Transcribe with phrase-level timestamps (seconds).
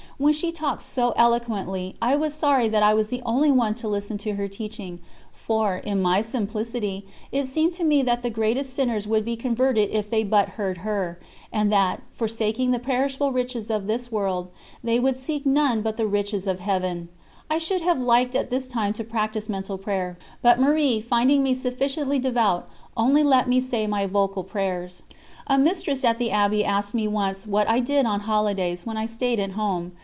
[0.17, 3.87] When she talked so eloquently, I was sorry that I was the only one to
[3.87, 4.99] listen to her teaching,
[5.33, 9.89] for, in my simplicity, it seemed to me that the greatest sinners would be converted
[9.89, 11.19] if they but heard her,
[11.51, 14.49] and that, forsaking the perishable riches of this world,
[14.83, 17.09] they would seek none but the riches of Heaven.
[17.49, 21.55] I should have liked at this time to practise mental prayer, but Marie, finding me
[21.55, 25.01] sufficiently devout, only let me say my vocal prayers.
[25.47, 29.07] A mistress at the Abbey asked me once what I did on holidays, when I
[29.07, 29.93] stayed at home.